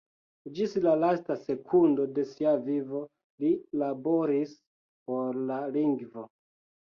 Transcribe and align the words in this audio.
Ĝis 0.59 0.71
la 0.85 0.93
lasta 1.01 1.35
sekundo 1.41 2.05
de 2.15 2.23
sia 2.29 2.53
vivo 2.69 3.01
li 3.43 3.51
laboris 3.83 4.55
por 5.11 5.39
la 5.51 5.59
lingvo. 5.77 6.27